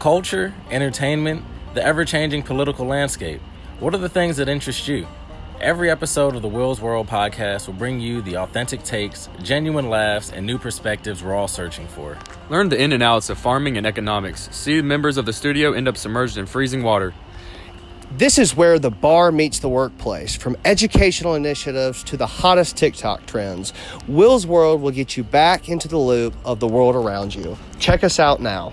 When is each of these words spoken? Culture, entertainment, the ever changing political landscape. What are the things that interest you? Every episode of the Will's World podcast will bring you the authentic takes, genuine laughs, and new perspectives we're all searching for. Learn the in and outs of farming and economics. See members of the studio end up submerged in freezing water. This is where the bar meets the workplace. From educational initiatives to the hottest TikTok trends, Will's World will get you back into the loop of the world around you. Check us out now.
Culture, 0.00 0.54
entertainment, 0.70 1.44
the 1.74 1.84
ever 1.84 2.06
changing 2.06 2.42
political 2.42 2.86
landscape. 2.86 3.38
What 3.80 3.94
are 3.94 3.98
the 3.98 4.08
things 4.08 4.38
that 4.38 4.48
interest 4.48 4.88
you? 4.88 5.06
Every 5.60 5.90
episode 5.90 6.34
of 6.34 6.40
the 6.40 6.48
Will's 6.48 6.80
World 6.80 7.06
podcast 7.06 7.66
will 7.66 7.74
bring 7.74 8.00
you 8.00 8.22
the 8.22 8.38
authentic 8.38 8.82
takes, 8.82 9.28
genuine 9.42 9.90
laughs, 9.90 10.32
and 10.32 10.46
new 10.46 10.56
perspectives 10.56 11.22
we're 11.22 11.34
all 11.34 11.48
searching 11.48 11.86
for. 11.86 12.16
Learn 12.48 12.70
the 12.70 12.82
in 12.82 12.92
and 12.92 13.02
outs 13.02 13.28
of 13.28 13.36
farming 13.36 13.76
and 13.76 13.86
economics. 13.86 14.48
See 14.52 14.80
members 14.80 15.18
of 15.18 15.26
the 15.26 15.34
studio 15.34 15.74
end 15.74 15.86
up 15.86 15.98
submerged 15.98 16.38
in 16.38 16.46
freezing 16.46 16.82
water. 16.82 17.12
This 18.10 18.38
is 18.38 18.56
where 18.56 18.78
the 18.78 18.90
bar 18.90 19.30
meets 19.30 19.58
the 19.58 19.68
workplace. 19.68 20.34
From 20.34 20.56
educational 20.64 21.34
initiatives 21.34 22.02
to 22.04 22.16
the 22.16 22.26
hottest 22.26 22.78
TikTok 22.78 23.26
trends, 23.26 23.74
Will's 24.08 24.46
World 24.46 24.80
will 24.80 24.92
get 24.92 25.18
you 25.18 25.24
back 25.24 25.68
into 25.68 25.88
the 25.88 25.98
loop 25.98 26.32
of 26.42 26.58
the 26.58 26.66
world 26.66 26.96
around 26.96 27.34
you. 27.34 27.58
Check 27.78 28.02
us 28.02 28.18
out 28.18 28.40
now. 28.40 28.72